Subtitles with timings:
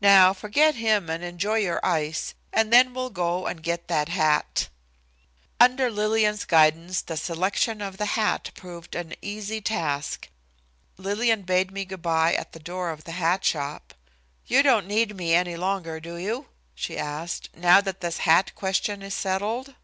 [0.00, 4.68] Now forget him and enjoy your ice, and then we'll go and get that hat."
[5.58, 10.28] Under Lillian's guidance the selection of the hat proved an easy task.
[10.96, 13.94] Lillian bade me good by at the door of the hat shop.
[14.46, 16.46] "You don't need me any longer, do you?"
[16.76, 19.74] she asked, "now that this hat question is settled?"